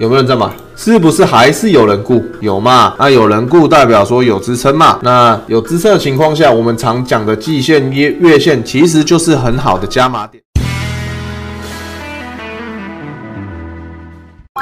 [0.00, 0.50] 有没有人在买？
[0.76, 2.24] 是不是还是有人顾？
[2.40, 2.94] 有嘛？
[2.98, 4.98] 那有人顾代表说有支撑嘛？
[5.02, 10.42] 那有支撑的情况下，我们常讲的季线、月月线其实就是很好的加码点。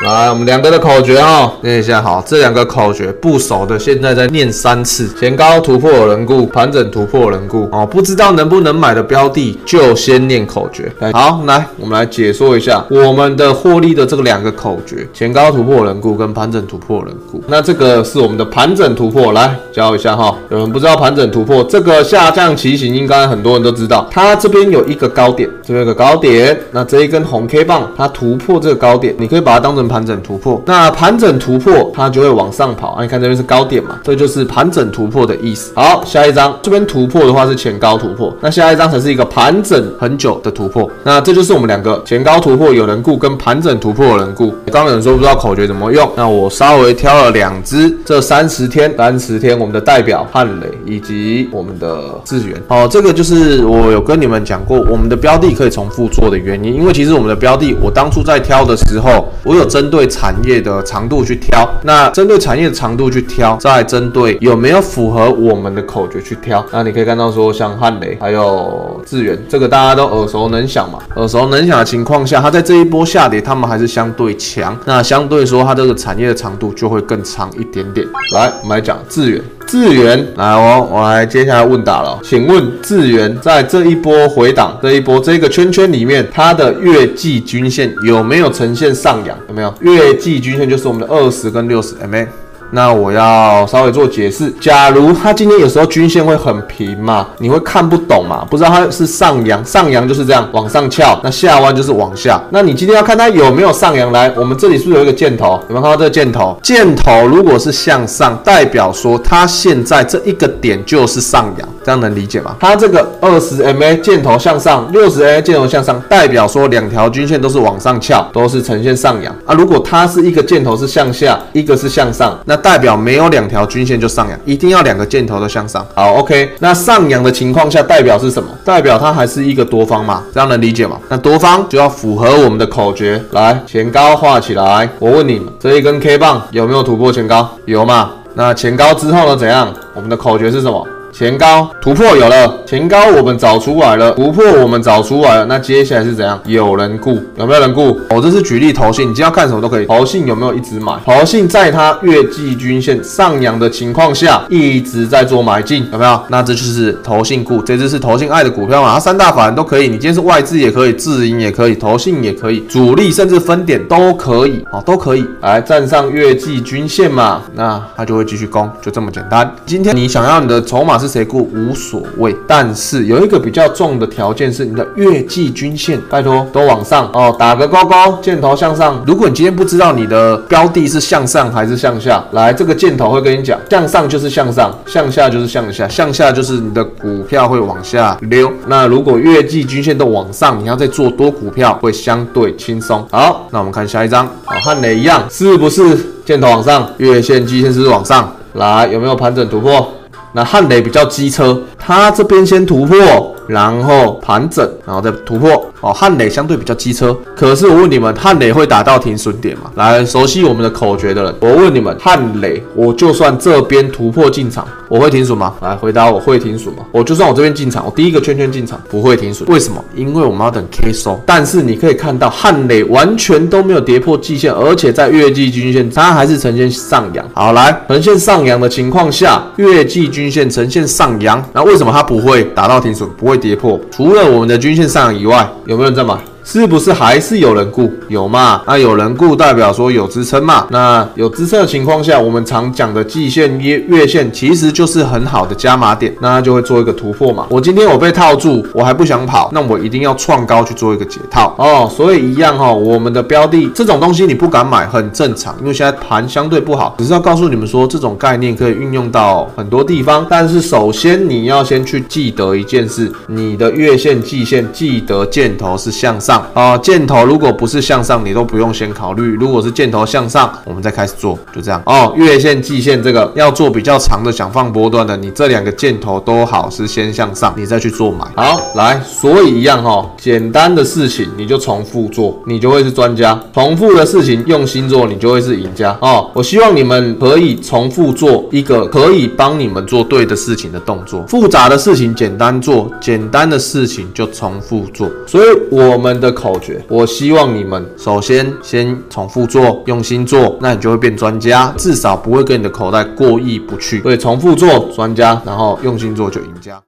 [0.03, 2.23] 来，我们两个的口诀哦，念一下好。
[2.25, 5.09] 这两个口诀不熟的，现在再念三次。
[5.19, 7.85] 前高突破人固，盘整突破人固哦。
[7.85, 10.91] 不知道能不能买的标的，就先念口诀。
[11.13, 17.43] 好，来，我们来解说一下我们的获利的这个两个口诀：前高突破人固跟盘整突破人固。
[17.49, 20.33] 那这个是我们的盘整突破，来教一下哈。
[20.49, 24.07] 有人不知道盘整突破这个下降旗形，应该很多人都知道。
[24.13, 26.57] 它这边有一个高点，这边有个高点。
[26.71, 29.88] 那这一根红 K 棒，它突破这个高点，你可以把它当成。
[29.89, 33.03] 盘整突破，那盘整突破它就会往上跑啊！
[33.03, 35.73] 你看这边是高点嘛，这就是盘整突破的意思。
[35.75, 40.89] 好，下一张这边突破的话是前高突破，那下一张才是一个盘整很久的突破。
[41.03, 44.51] 那这就是我们两个前高突破有人顾跟盘整突破有人顾。
[44.67, 52.61] 刚刚有人说不知道口诀怎么用，那我稍微挑了两只，这三十天三十天我们的代表汉雷以及我们的智源。
[52.69, 66.67] 哦，这个就是我有跟你们讲过，我们的标的可以重复做的原因，因为其实我们的标的我当初在挑的时候，我有针对产业的长度去挑，那针对产业的长度去挑，再针对有没有符合我们的口诀去挑。
[66.73, 70.99] 那你可以看到说，像汉雷还有智源，这个大家都耳熟能详嘛。
[71.15, 74.77] 耳熟能详的情况下，它在这一波下跌，它们还是相对强。
[74.85, 78.05] 那相对说，它这个产业的长度就会更长一点点。
[78.35, 79.41] 来，我们来讲智源。
[79.69, 82.19] 智源来哦，我来接下来问答了。
[82.25, 89.37] 请问智源在这一波回档，这一波这个圈圈里面，它的月季均线有没有呈现上扬？
[89.47, 89.75] 有没有？
[89.81, 92.27] 月季均线就是我们的二十跟六十 MA。
[92.71, 94.51] 那我要稍微做解释。
[94.61, 98.47] 假如它今天有时候均线会很平嘛，你会看不懂嘛？
[98.51, 102.41] 不知道它是上扬，上扬就是这样往上翘，那下弯就是往下。
[102.51, 105.61] 那你今天要看它有没有上扬来，我们这里是不是有一个箭头？
[105.69, 106.59] 有没有看到这个箭头？
[106.63, 112.55] 箭头如果是向上，代表说它现在这一个点就是上扬，这样能理解吗？
[112.61, 119.55] 它这个二十 MA 箭头向上，六十 MA 箭头向上，代表说两条均线都是往上翘，都是呈现上扬啊。
[119.55, 125.83] 如果它是一个箭头是向下，一个是向上，那代表没有两条均线就上扬，一定要两个箭头都向上。
[125.95, 128.51] 好，OK，那上扬的情况下代表是什么？
[128.67, 130.99] 代表它还是一个多方嘛，这样能理解吗？
[131.09, 134.87] 那多方就要符合我们的口诀，来前高画起来。
[134.99, 137.49] 我问你们，这一根 K 棒有没有突破前高？
[137.65, 138.11] 有嘛？
[138.35, 139.35] 那前高之后呢？
[139.35, 139.73] 怎样？
[139.95, 140.87] 我们的口诀是什么？
[141.13, 146.39] 前高突破有了，前高我们找出来了，突破我们找出来了，那接下来是怎样？
[146.45, 147.99] 有人顾有没有人顾？
[148.11, 149.87] 我这是举例投信，你今天要看什么都可以。
[149.87, 150.93] 投信有没有一直买？
[151.05, 156.21] 投信在它月季均线上扬的情况下，一直在做买进，有没有？
[156.29, 158.95] 那这就是投信顾，这只是投信爱的股票嘛？
[158.95, 167.43] 它三大法人都可以，你今天是外资也可以，自营也可以，投信也可以，主力甚至分点都可以，哦，都可以来站上月季均线嘛？
[167.55, 169.51] 那它就会继续攻，就这么简单。
[169.65, 171.09] 今天你想要你的筹码是？
[171.09, 179.03] 谁顾无所谓，但是有一个比较重的条件是你的月季均线，拜托都往上哦，打个勾勾，箭头向上。
[179.07, 188.53] 如果你今天不知道你的标的是向上还是向下，来这个箭头会跟你讲，向上就是向上，向下就是向下，向下就是你的股票会往下溜。
[188.67, 193.03] 那如果月季均线都往上，你要再做多股票会相对轻松。
[193.11, 198.31] 好，那我们看下一张，好，汉雷一样，是不是箭头往上，月线、季线是不是往上？
[198.55, 199.95] 来，有没有盘整突破？
[200.33, 205.65] 那汉雷比较机车，它这边先突破，然后盘整，然后再突破。
[205.81, 209.71] 哦，汉雷相对比较机车，可是我问你们，汉雷会打到停损点吗？
[209.77, 215.55] 来，熟悉我们的口诀的人，我问你们，汉雷，我就算这边突破进场，我会停损吗？
[215.61, 216.83] 来回答，我会停损吗？
[216.91, 219.49] 我就算我这边进场，我第一个圈圈进场，不会停损。
[219.49, 219.83] 为什么？
[219.95, 221.21] 因为我们要等 K 收。
[221.25, 227.25] 但是你可以看到，汉雷完全都没有跌破季线，而且在月季均线，它还是呈现上扬。
[227.35, 233.81] 好，来，呈现上扬的情况下，月季均线呈现上扬，那为什么它不会打到停损，不会跌破？
[233.89, 235.49] 除了我们的均线上扬以外。
[235.65, 236.17] 有没有人在买？
[236.51, 237.93] 是不是还是有人顾？
[238.09, 238.63] 有嘛？
[238.67, 240.67] 那有人顾代表说有支撑嘛？
[240.71, 247.47] 那有支撑的情况下，我们常讲的季线、月月线其实就是很好的加码点，那就会做一个突破嘛。
[247.51, 251.87] 我今天我被套住，我还不想跑，那我一定要创高去做一个解套哦。
[251.95, 256.95] 所以一样哈，我们的标的这种东西你不敢买很正常，因为现在盘相对不好。
[256.97, 266.38] 只是要告诉你们说，这种概念可以运用到很多地方，但是首先你要先去记得一件事：你的月线、季线记得箭头是向上。
[266.39, 266.79] 上哦。
[266.83, 272.13] 箭头如果不是向上，你都不用先考虑；如果是箭头向上，我们再开始做，就这样哦。
[272.17, 278.27] 月线、季线这个要做比较长的，想放波段的，你这两个箭头都好是先向上，你再去做买。
[278.37, 286.31] 好，来，所以一样哈，简单的事情你就重复做，你就会是专家；重复的事情用心做，你就会是赢家哦。
[286.35, 295.09] 我希望你们可以重复做一个可以帮你们做对的事情的动作，复杂的事情简单做，简单的事情就重复做。
[295.27, 304.01] 所以我们的口诀，我希望你们首先先重复做，用心做，那你就会变专家，至少不会跟你的口袋过意不去。
[304.03, 306.81] 所以重复做专家，然后用心做就赢家。